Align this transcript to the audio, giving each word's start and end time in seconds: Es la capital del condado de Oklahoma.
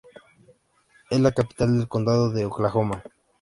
Es 1.11 1.19
la 1.19 1.31
capital 1.31 1.77
del 1.77 1.87
condado 1.87 2.31
de 2.31 2.45
Oklahoma. 2.45 3.03